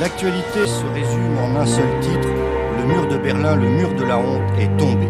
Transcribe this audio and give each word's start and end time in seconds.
L'actualité 0.00 0.66
se 0.66 0.84
résume 0.94 1.38
en 1.38 1.60
un 1.60 1.66
seul 1.66 2.00
titre. 2.00 2.28
Le 2.78 2.84
mur 2.86 3.08
de 3.08 3.18
Berlin, 3.18 3.56
le 3.56 3.68
mur 3.68 3.94
de 3.94 4.04
la 4.04 4.18
honte 4.18 4.58
est 4.58 4.74
tombé. 4.78 5.06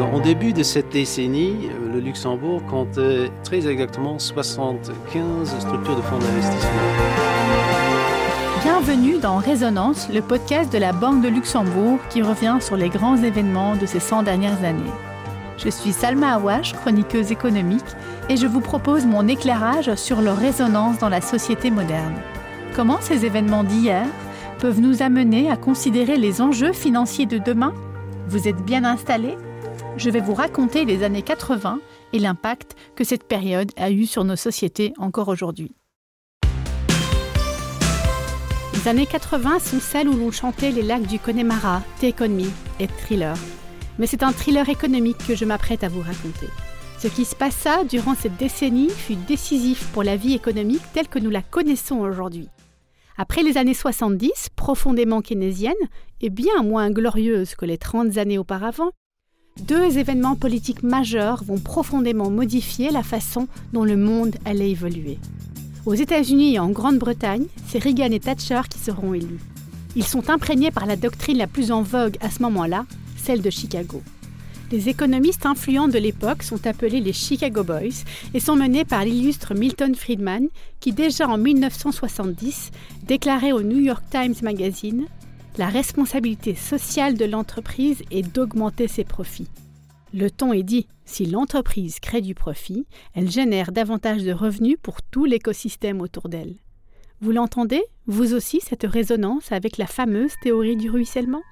En 0.00 0.20
début 0.20 0.52
de 0.52 0.62
cette 0.62 0.90
décennie, 0.90 1.70
le 1.92 2.00
Luxembourg 2.00 2.62
comptait 2.66 3.30
très 3.44 3.66
exactement 3.66 4.18
75 4.18 5.58
structures 5.58 5.96
de 5.96 6.02
fonds 6.02 6.18
d'investissement. 6.18 6.70
Bienvenue 8.62 9.18
dans 9.18 9.38
Résonance, 9.38 10.08
le 10.12 10.20
podcast 10.20 10.72
de 10.72 10.78
la 10.78 10.92
Banque 10.92 11.22
de 11.22 11.28
Luxembourg 11.28 11.98
qui 12.10 12.22
revient 12.22 12.58
sur 12.60 12.76
les 12.76 12.88
grands 12.88 13.16
événements 13.16 13.76
de 13.76 13.86
ces 13.86 14.00
100 14.00 14.24
dernières 14.24 14.64
années. 14.64 14.92
Je 15.56 15.70
suis 15.70 15.92
Salma 15.92 16.34
Awash, 16.34 16.74
chroniqueuse 16.74 17.32
économique, 17.32 17.84
et 18.28 18.36
je 18.36 18.46
vous 18.46 18.60
propose 18.60 19.06
mon 19.06 19.28
éclairage 19.28 19.94
sur 19.94 20.20
leur 20.20 20.36
résonance 20.36 20.98
dans 20.98 21.08
la 21.08 21.20
société 21.20 21.70
moderne. 21.70 22.14
Comment 22.80 23.02
ces 23.02 23.26
événements 23.26 23.62
d'hier 23.62 24.06
peuvent 24.58 24.80
nous 24.80 25.02
amener 25.02 25.50
à 25.50 25.58
considérer 25.58 26.16
les 26.16 26.40
enjeux 26.40 26.72
financiers 26.72 27.26
de 27.26 27.36
demain? 27.36 27.74
Vous 28.26 28.48
êtes 28.48 28.64
bien 28.64 28.84
installés? 28.84 29.36
Je 29.98 30.08
vais 30.08 30.22
vous 30.22 30.32
raconter 30.32 30.86
les 30.86 31.02
années 31.02 31.20
80 31.20 31.78
et 32.14 32.18
l'impact 32.18 32.76
que 32.96 33.04
cette 33.04 33.24
période 33.24 33.70
a 33.76 33.90
eu 33.90 34.06
sur 34.06 34.24
nos 34.24 34.34
sociétés 34.34 34.94
encore 34.96 35.28
aujourd'hui. 35.28 35.74
Les 38.72 38.88
années 38.88 39.04
80 39.04 39.58
sont 39.58 39.78
celles 39.78 40.08
où 40.08 40.16
l'on 40.16 40.30
chantait 40.30 40.70
les 40.70 40.80
lacs 40.80 41.06
du 41.06 41.18
Connemara, 41.18 41.82
Take 42.00 42.24
On 42.24 42.30
Me 42.30 42.48
et 42.80 42.86
Thriller. 42.86 43.36
Mais 43.98 44.06
c'est 44.06 44.22
un 44.22 44.32
thriller 44.32 44.70
économique 44.70 45.18
que 45.28 45.34
je 45.34 45.44
m'apprête 45.44 45.84
à 45.84 45.90
vous 45.90 46.00
raconter. 46.00 46.48
Ce 46.98 47.08
qui 47.08 47.26
se 47.26 47.36
passa 47.36 47.84
durant 47.84 48.14
cette 48.14 48.38
décennie 48.38 48.88
fut 48.88 49.16
décisif 49.16 49.86
pour 49.92 50.02
la 50.02 50.16
vie 50.16 50.32
économique 50.32 50.80
telle 50.94 51.08
que 51.08 51.18
nous 51.18 51.28
la 51.28 51.42
connaissons 51.42 51.98
aujourd'hui. 51.98 52.48
Après 53.22 53.42
les 53.42 53.58
années 53.58 53.74
70, 53.74 54.48
profondément 54.56 55.20
keynésiennes 55.20 55.74
et 56.22 56.30
bien 56.30 56.62
moins 56.62 56.90
glorieuses 56.90 57.54
que 57.54 57.66
les 57.66 57.76
30 57.76 58.16
années 58.16 58.38
auparavant, 58.38 58.92
deux 59.60 59.98
événements 59.98 60.36
politiques 60.36 60.82
majeurs 60.82 61.44
vont 61.44 61.58
profondément 61.58 62.30
modifier 62.30 62.90
la 62.90 63.02
façon 63.02 63.46
dont 63.74 63.84
le 63.84 63.98
monde 63.98 64.36
allait 64.46 64.70
évoluer. 64.70 65.18
Aux 65.84 65.92
États-Unis 65.92 66.54
et 66.54 66.58
en 66.60 66.70
Grande-Bretagne, 66.70 67.44
c'est 67.66 67.82
Reagan 67.82 68.10
et 68.10 68.20
Thatcher 68.20 68.62
qui 68.70 68.78
seront 68.78 69.12
élus. 69.12 69.40
Ils 69.96 70.06
sont 70.06 70.30
imprégnés 70.30 70.70
par 70.70 70.86
la 70.86 70.96
doctrine 70.96 71.36
la 71.36 71.46
plus 71.46 71.72
en 71.72 71.82
vogue 71.82 72.16
à 72.22 72.30
ce 72.30 72.40
moment-là, 72.40 72.86
celle 73.18 73.42
de 73.42 73.50
Chicago. 73.50 74.00
Les 74.72 74.88
économistes 74.88 75.46
influents 75.46 75.88
de 75.88 75.98
l'époque 75.98 76.44
sont 76.44 76.64
appelés 76.64 77.00
les 77.00 77.12
Chicago 77.12 77.64
Boys 77.64 78.04
et 78.34 78.38
sont 78.38 78.54
menés 78.54 78.84
par 78.84 79.04
l'illustre 79.04 79.52
Milton 79.52 79.96
Friedman 79.96 80.46
qui 80.78 80.92
déjà 80.92 81.28
en 81.28 81.38
1970 81.38 82.70
déclarait 83.02 83.50
au 83.50 83.62
New 83.62 83.80
York 83.80 84.04
Times 84.12 84.36
Magazine 84.42 85.06
La 85.58 85.66
responsabilité 85.66 86.54
sociale 86.54 87.16
de 87.16 87.24
l'entreprise 87.24 88.04
est 88.12 88.22
d'augmenter 88.22 88.86
ses 88.86 89.02
profits. 89.02 89.48
Le 90.14 90.30
ton 90.30 90.52
est 90.52 90.62
dit, 90.62 90.86
si 91.04 91.26
l'entreprise 91.26 91.98
crée 91.98 92.20
du 92.20 92.36
profit, 92.36 92.86
elle 93.14 93.28
génère 93.28 93.72
davantage 93.72 94.22
de 94.22 94.32
revenus 94.32 94.76
pour 94.80 95.02
tout 95.02 95.24
l'écosystème 95.24 96.00
autour 96.00 96.28
d'elle. 96.28 96.54
Vous 97.20 97.32
l'entendez, 97.32 97.82
vous 98.06 98.34
aussi, 98.34 98.60
cette 98.60 98.84
résonance 98.84 99.50
avec 99.50 99.78
la 99.78 99.86
fameuse 99.86 100.34
théorie 100.42 100.76
du 100.76 100.90
ruissellement? 100.90 101.42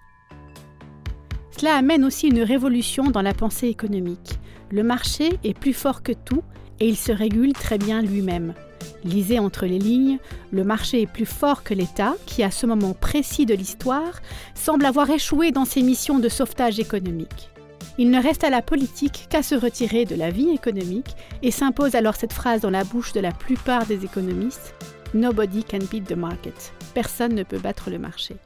Cela 1.59 1.75
amène 1.75 2.05
aussi 2.05 2.29
une 2.29 2.43
révolution 2.43 3.11
dans 3.11 3.23
la 3.23 3.35
pensée 3.35 3.67
économique. 3.67 4.39
Le 4.71 4.85
marché 4.85 5.41
est 5.43 5.59
plus 5.59 5.73
fort 5.73 6.05
que 6.05 6.13
tout 6.13 6.45
et 6.79 6.87
il 6.87 6.97
se 6.97 7.11
régule 7.11 7.53
très 7.53 7.79
bien 7.79 8.01
lui-même. 8.01 8.55
Lisez 9.03 9.41
entre 9.41 9.67
les 9.67 9.81
lignes, 9.81 10.19
le 10.53 10.63
marché 10.63 11.03
est 11.03 11.11
plus 11.11 11.27
fort 11.27 11.65
que 11.65 11.75
l'État, 11.75 12.15
qui 12.27 12.45
à 12.45 12.53
ce 12.53 12.65
moment 12.67 12.95
précis 12.95 13.45
de 13.45 13.55
l'histoire 13.55 14.21
semble 14.55 14.87
avoir 14.87 15.11
échoué 15.11 15.51
dans 15.51 15.65
ses 15.65 15.83
missions 15.83 16.21
de 16.21 16.29
sauvetage 16.29 16.79
économique. 16.79 17.51
Il 17.99 18.13
ne 18.13 18.23
reste 18.23 18.45
à 18.45 18.51
la 18.51 18.63
politique 18.63 19.27
qu'à 19.29 19.43
se 19.43 19.57
retirer 19.57 20.05
de 20.05 20.15
la 20.15 20.31
vie 20.31 20.51
économique 20.51 21.17
et 21.43 21.51
s'impose 21.51 21.97
alors 21.97 22.15
cette 22.15 22.33
phrase 22.33 22.61
dans 22.61 22.71
la 22.71 22.85
bouche 22.85 23.13
de 23.13 23.21
la 23.21 23.33
plupart 23.33 23.85
des 23.87 24.05
économistes 24.05 24.77
Nobody 25.13 25.65
can 25.65 25.79
beat 25.91 26.05
the 26.05 26.17
market. 26.17 26.73
Personne 26.95 27.35
ne 27.35 27.43
peut 27.43 27.59
battre 27.59 27.91
le 27.91 27.99
marché. 27.99 28.37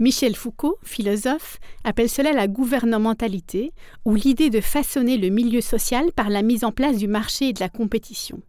Michel 0.00 0.36
Foucault, 0.36 0.78
philosophe, 0.84 1.58
appelle 1.82 2.08
cela 2.08 2.32
la 2.32 2.46
gouvernementalité, 2.46 3.72
ou 4.04 4.14
l'idée 4.14 4.48
de 4.48 4.60
façonner 4.60 5.16
le 5.16 5.28
milieu 5.28 5.60
social 5.60 6.12
par 6.12 6.30
la 6.30 6.42
mise 6.42 6.62
en 6.62 6.70
place 6.70 6.98
du 6.98 7.08
marché 7.08 7.48
et 7.48 7.52
de 7.52 7.58
la 7.58 7.68
compétition. 7.68 8.40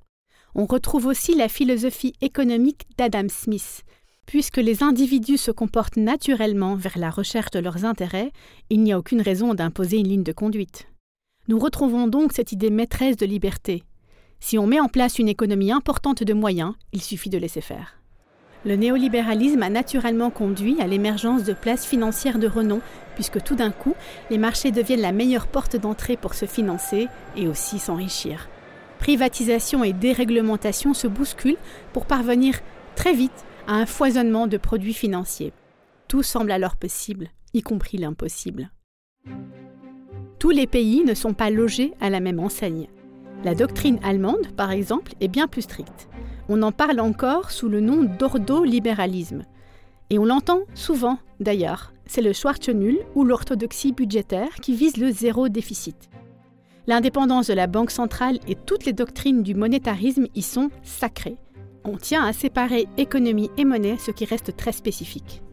On 0.53 0.65
retrouve 0.65 1.07
aussi 1.07 1.33
la 1.33 1.49
philosophie 1.49 2.13
économique 2.21 2.85
d'Adam 2.97 3.27
Smith. 3.29 3.83
Puisque 4.27 4.57
les 4.57 4.83
individus 4.83 5.37
se 5.37 5.49
comportent 5.49 5.97
naturellement 5.97 6.75
vers 6.75 6.99
la 6.99 7.09
recherche 7.09 7.49
de 7.49 7.59
leurs 7.59 7.83
intérêts, 7.83 8.31
il 8.69 8.83
n'y 8.83 8.93
a 8.93 8.99
aucune 8.99 9.21
raison 9.21 9.55
d'imposer 9.55 9.97
une 9.97 10.07
ligne 10.07 10.23
de 10.23 10.31
conduite. 10.31 10.87
Nous 11.47 11.57
retrouvons 11.57 12.07
donc 12.07 12.33
cette 12.33 12.51
idée 12.51 12.69
maîtresse 12.69 13.17
de 13.17 13.25
liberté. 13.25 13.83
Si 14.39 14.59
on 14.59 14.67
met 14.67 14.79
en 14.79 14.87
place 14.87 15.17
une 15.17 15.27
économie 15.27 15.71
importante 15.71 16.21
de 16.21 16.33
moyens, 16.33 16.75
il 16.93 17.01
suffit 17.01 17.31
de 17.31 17.39
laisser 17.39 17.61
faire. 17.61 17.98
Le 18.65 18.75
néolibéralisme 18.75 19.63
a 19.63 19.69
naturellement 19.69 20.29
conduit 20.29 20.81
à 20.81 20.87
l'émergence 20.87 21.43
de 21.43 21.53
places 21.53 21.85
financières 21.85 22.39
de 22.39 22.47
renom, 22.47 22.81
puisque 23.15 23.41
tout 23.41 23.55
d'un 23.55 23.71
coup, 23.71 23.95
les 24.29 24.37
marchés 24.37 24.71
deviennent 24.71 25.01
la 25.01 25.13
meilleure 25.13 25.47
porte 25.47 25.77
d'entrée 25.77 26.17
pour 26.17 26.33
se 26.33 26.45
financer 26.45 27.07
et 27.37 27.47
aussi 27.47 27.79
s'enrichir. 27.79 28.49
Privatisation 28.99 29.83
et 29.85 29.93
déréglementation 29.93 30.93
se 30.93 31.07
bousculent 31.07 31.57
pour 31.93 32.05
parvenir 32.05 32.59
très 32.95 33.13
vite 33.13 33.45
à 33.65 33.75
un 33.75 33.85
foisonnement 33.85 34.47
de 34.47 34.57
produits 34.57 34.93
financiers. 34.93 35.53
Tout 36.09 36.23
semble 36.23 36.51
alors 36.51 36.75
possible, 36.75 37.29
y 37.53 37.61
compris 37.61 37.97
l'impossible. 37.97 38.71
Tous 40.37 40.49
les 40.49 40.67
pays 40.67 41.03
ne 41.05 41.13
sont 41.13 41.33
pas 41.33 41.49
logés 41.49 41.93
à 42.01 42.09
la 42.09 42.19
même 42.19 42.39
enseigne. 42.39 42.87
La 43.45 43.55
doctrine 43.55 43.99
allemande, 44.03 44.53
par 44.57 44.71
exemple, 44.71 45.13
est 45.21 45.29
bien 45.29 45.47
plus 45.47 45.61
stricte. 45.61 46.09
On 46.51 46.63
en 46.63 46.71
parle 46.71 46.99
encore 46.99 47.51
sous 47.51 47.69
le 47.69 47.79
nom 47.79 48.03
d'ordolibéralisme. 48.03 49.43
Et 50.09 50.17
on 50.17 50.25
l'entend 50.25 50.61
souvent 50.73 51.19
d'ailleurs. 51.39 51.93
C'est 52.07 52.23
le 52.23 52.33
Schwarzenul 52.33 52.97
ou 53.13 53.23
l'orthodoxie 53.23 53.93
budgétaire 53.93 54.55
qui 54.55 54.73
vise 54.73 54.97
le 54.97 55.11
zéro 55.11 55.47
déficit. 55.47 56.09
L'indépendance 56.87 57.47
de 57.47 57.53
la 57.53 57.67
Banque 57.67 57.91
centrale 57.91 58.39
et 58.47 58.55
toutes 58.55 58.85
les 58.85 58.93
doctrines 58.93 59.43
du 59.43 59.53
monétarisme 59.53 60.25
y 60.33 60.41
sont 60.41 60.71
sacrées. 60.81 61.37
On 61.85 61.97
tient 61.97 62.25
à 62.25 62.33
séparer 62.33 62.87
économie 62.97 63.51
et 63.57 63.63
monnaie, 63.63 63.97
ce 63.99 64.09
qui 64.09 64.25
reste 64.25 64.57
très 64.57 64.71
spécifique. 64.71 65.43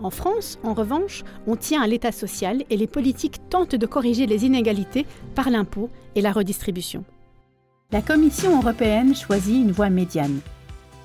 En 0.00 0.10
France, 0.10 0.60
en 0.62 0.74
revanche, 0.74 1.24
on 1.48 1.56
tient 1.56 1.82
à 1.82 1.88
l'État 1.88 2.12
social 2.12 2.62
et 2.70 2.76
les 2.76 2.86
politiques 2.86 3.40
tentent 3.50 3.74
de 3.74 3.86
corriger 3.86 4.26
les 4.26 4.46
inégalités 4.46 5.06
par 5.34 5.50
l'impôt 5.50 5.90
et 6.14 6.20
la 6.20 6.30
redistribution. 6.30 7.04
La 7.92 8.02
Commission 8.02 8.56
européenne 8.60 9.14
choisit 9.14 9.62
une 9.62 9.70
voie 9.70 9.90
médiane. 9.90 10.40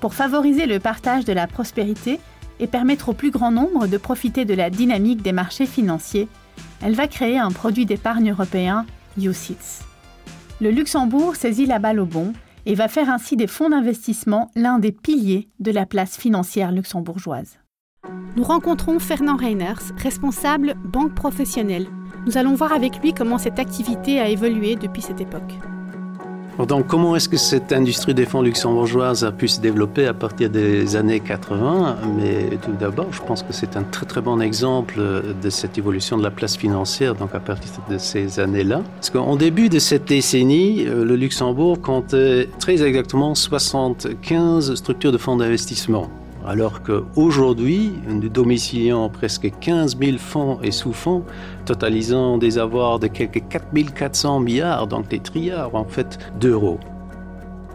Pour 0.00 0.14
favoriser 0.14 0.66
le 0.66 0.80
partage 0.80 1.24
de 1.24 1.32
la 1.32 1.46
prospérité 1.46 2.18
et 2.58 2.66
permettre 2.66 3.10
au 3.10 3.12
plus 3.12 3.30
grand 3.30 3.52
nombre 3.52 3.86
de 3.86 3.96
profiter 3.96 4.44
de 4.44 4.54
la 4.54 4.68
dynamique 4.68 5.22
des 5.22 5.30
marchés 5.30 5.66
financiers, 5.66 6.26
elle 6.82 6.96
va 6.96 7.06
créer 7.06 7.38
un 7.38 7.52
produit 7.52 7.86
d'épargne 7.86 8.32
européen, 8.32 8.84
UCITS. 9.16 9.84
Le 10.60 10.72
Luxembourg 10.72 11.36
saisit 11.36 11.66
la 11.66 11.78
balle 11.78 12.00
au 12.00 12.04
bon 12.06 12.32
et 12.66 12.74
va 12.74 12.88
faire 12.88 13.10
ainsi 13.10 13.36
des 13.36 13.46
fonds 13.46 13.70
d'investissement 13.70 14.50
l'un 14.56 14.80
des 14.80 14.92
piliers 14.92 15.48
de 15.60 15.70
la 15.70 15.86
place 15.86 16.16
financière 16.16 16.72
luxembourgeoise. 16.72 17.58
Nous 18.34 18.42
rencontrons 18.42 18.98
Fernand 18.98 19.36
Reiners, 19.36 19.92
responsable 19.98 20.74
banque 20.84 21.14
professionnelle. 21.14 21.86
Nous 22.26 22.38
allons 22.38 22.56
voir 22.56 22.72
avec 22.72 23.00
lui 23.02 23.14
comment 23.14 23.38
cette 23.38 23.60
activité 23.60 24.18
a 24.18 24.28
évolué 24.28 24.74
depuis 24.74 25.02
cette 25.02 25.20
époque. 25.20 25.52
Donc, 26.58 26.86
comment 26.86 27.16
est-ce 27.16 27.28
que 27.28 27.36
cette 27.36 27.72
industrie 27.72 28.14
des 28.14 28.26
fonds 28.26 28.42
luxembourgeoise 28.42 29.24
a 29.24 29.32
pu 29.32 29.48
se 29.48 29.60
développer 29.60 30.06
à 30.06 30.14
partir 30.14 30.50
des 30.50 30.96
années 30.96 31.20
80 31.20 31.96
Mais 32.16 32.56
tout 32.62 32.72
d'abord, 32.78 33.12
je 33.12 33.20
pense 33.22 33.42
que 33.42 33.52
c'est 33.52 33.76
un 33.76 33.82
très 33.82 34.06
très 34.06 34.20
bon 34.20 34.40
exemple 34.40 35.00
de 35.42 35.50
cette 35.50 35.78
évolution 35.78 36.18
de 36.18 36.22
la 36.22 36.30
place 36.30 36.56
financière, 36.56 37.14
donc 37.14 37.34
à 37.34 37.40
partir 37.40 37.70
de 37.88 37.98
ces 37.98 38.38
années-là. 38.38 38.82
Parce 38.96 39.10
qu'en 39.10 39.36
début 39.36 39.68
de 39.68 39.78
cette 39.78 40.08
décennie, 40.08 40.86
euh, 40.86 41.04
le 41.04 41.16
Luxembourg 41.16 41.80
comptait 41.80 42.48
très 42.58 42.82
exactement 42.82 43.34
75 43.34 44.74
structures 44.74 45.12
de 45.12 45.18
fonds 45.18 45.36
d'investissement 45.36 46.08
alors 46.46 46.82
qu'aujourd'hui, 46.82 47.92
nous 48.08 48.28
domicilions 48.28 49.08
presque 49.08 49.50
15 49.60 49.96
000 49.98 50.18
fonds 50.18 50.58
et 50.62 50.70
sous-fonds, 50.70 51.24
totalisant 51.64 52.38
des 52.38 52.58
avoirs 52.58 52.98
de 52.98 53.06
quelques 53.06 53.42
4 53.48 53.66
400 53.94 54.40
milliards, 54.40 54.86
donc 54.86 55.08
des 55.08 55.20
trilliards 55.20 55.74
en 55.74 55.84
fait, 55.84 56.18
d'euros. 56.40 56.78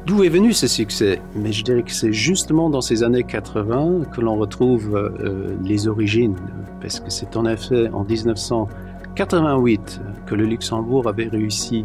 D'où 0.05 0.23
est 0.23 0.29
venu 0.29 0.53
ce 0.53 0.67
succès? 0.67 1.21
Mais 1.35 1.51
je 1.51 1.63
dirais 1.63 1.83
que 1.83 1.91
c'est 1.91 2.13
justement 2.13 2.69
dans 2.69 2.79
ces 2.79 3.03
années 3.03 3.23
80 3.23 4.03
que 4.15 4.21
l'on 4.21 4.37
retrouve 4.37 4.95
euh, 4.95 5.57
les 5.63 5.89
origines, 5.89 6.37
parce 6.79 7.01
que 7.01 7.09
c'est 7.09 7.35
en 7.35 7.45
effet 7.45 7.89
en 7.89 8.05
1988 8.05 10.01
que 10.25 10.35
le 10.35 10.45
Luxembourg 10.45 11.09
avait 11.09 11.27
réussi 11.27 11.83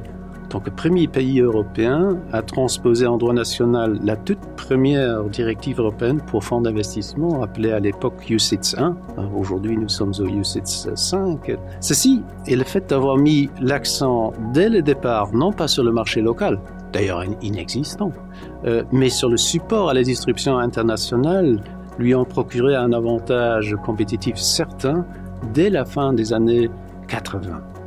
tant 0.53 0.61
que 0.61 0.69
premier 0.69 1.09
pays 1.09 1.41
européen 1.41 2.19
à 2.31 2.43
transposer 2.43 3.07
en 3.07 3.17
droit 3.17 3.33
national 3.33 3.99
la 4.05 4.17
toute 4.17 4.39
première 4.55 5.25
directive 5.25 5.81
européenne 5.81 6.21
pour 6.27 6.45
fonds 6.45 6.61
d'investissement, 6.61 7.43
appelée 7.43 7.73
à 7.73 7.81
l'époque 7.81 8.29
UCITS 8.29 8.77
1. 8.77 8.95
Aujourd'hui, 9.35 9.79
nous 9.79 9.89
sommes 9.89 10.13
au 10.21 10.27
UCITS 10.27 10.95
5. 10.95 11.57
Ceci 11.81 12.23
est 12.47 12.57
le 12.57 12.65
fait 12.65 12.87
d'avoir 12.87 13.17
mis 13.17 13.49
l'accent 13.63 14.35
dès 14.53 14.69
le 14.69 14.83
départ, 14.83 15.33
non 15.33 15.53
pas 15.53 15.69
sur 15.69 15.85
le 15.85 15.91
marché 15.91 16.21
local, 16.21 16.61
d'ailleurs 16.93 17.25
inexistant, 17.41 18.13
euh, 18.67 18.85
mais 18.93 19.09
sur 19.09 19.31
le 19.31 19.39
support 19.39 19.89
à 19.89 19.95
la 19.95 20.03
distribution 20.03 20.59
internationale, 20.59 21.61
lui 21.99 22.15
ont 22.15 22.27
procuré 22.27 22.77
un 22.77 22.93
avantage 22.93 23.75
compétitif 23.87 24.37
certain 24.37 25.07
dès 25.55 25.71
la 25.71 25.87
fin 25.87 26.13
des 26.13 26.35
années 26.35 26.69
80. 27.09 27.82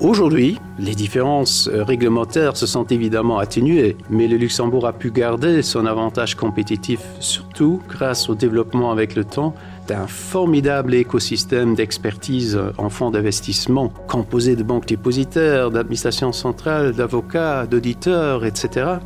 Aujourd'hui, 0.00 0.58
les 0.78 0.94
différences 0.94 1.70
euh, 1.72 1.82
réglementaires 1.82 2.54
se 2.58 2.66
sont 2.66 2.84
évidemment 2.84 3.38
atténuées, 3.38 3.96
mais 4.10 4.28
le 4.28 4.36
Luxembourg 4.36 4.86
a 4.86 4.92
pu 4.92 5.10
garder 5.10 5.62
son 5.62 5.86
avantage 5.86 6.34
compétitif, 6.34 7.00
surtout 7.18 7.80
grâce 7.88 8.28
au 8.28 8.34
développement 8.34 8.92
avec 8.92 9.14
le 9.14 9.24
temps 9.24 9.54
d'un 9.88 10.06
formidable 10.06 10.94
écosystème 10.94 11.74
d'expertise 11.74 12.60
en 12.76 12.90
fonds 12.90 13.10
d'investissement, 13.10 13.88
composé 14.06 14.54
de 14.54 14.62
banques 14.62 14.86
dépositaires, 14.86 15.70
d'administrations 15.70 16.32
centrales, 16.32 16.92
d'avocats, 16.92 17.66
d'auditeurs, 17.66 18.44
etc., 18.44 18.96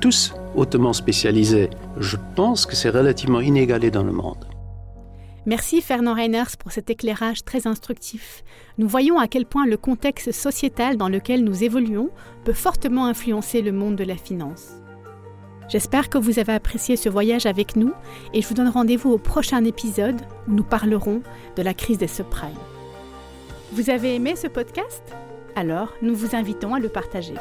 tous 0.00 0.32
hautement 0.56 0.94
spécialisés. 0.94 1.68
Je 1.98 2.16
pense 2.36 2.64
que 2.64 2.74
c'est 2.74 2.88
relativement 2.88 3.40
inégalé 3.40 3.90
dans 3.90 4.04
le 4.04 4.12
monde. 4.12 4.47
Merci 5.48 5.80
Fernand 5.80 6.12
Reiners 6.12 6.58
pour 6.58 6.72
cet 6.72 6.90
éclairage 6.90 7.42
très 7.42 7.66
instructif. 7.66 8.44
Nous 8.76 8.86
voyons 8.86 9.18
à 9.18 9.28
quel 9.28 9.46
point 9.46 9.64
le 9.64 9.78
contexte 9.78 10.30
sociétal 10.30 10.98
dans 10.98 11.08
lequel 11.08 11.42
nous 11.42 11.64
évoluons 11.64 12.10
peut 12.44 12.52
fortement 12.52 13.06
influencer 13.06 13.62
le 13.62 13.72
monde 13.72 13.96
de 13.96 14.04
la 14.04 14.16
finance. 14.16 14.72
J'espère 15.70 16.10
que 16.10 16.18
vous 16.18 16.38
avez 16.38 16.52
apprécié 16.52 16.96
ce 16.96 17.08
voyage 17.08 17.46
avec 17.46 17.76
nous 17.76 17.94
et 18.34 18.42
je 18.42 18.46
vous 18.46 18.52
donne 18.52 18.68
rendez-vous 18.68 19.10
au 19.10 19.16
prochain 19.16 19.64
épisode 19.64 20.20
où 20.48 20.52
nous 20.52 20.64
parlerons 20.64 21.22
de 21.56 21.62
la 21.62 21.72
crise 21.72 21.96
des 21.96 22.08
subprimes. 22.08 22.50
Vous 23.72 23.88
avez 23.88 24.16
aimé 24.16 24.36
ce 24.36 24.48
podcast? 24.48 25.02
Alors, 25.56 25.94
nous 26.02 26.14
vous 26.14 26.36
invitons 26.36 26.74
à 26.74 26.78
le 26.78 26.90
partager. 26.90 27.32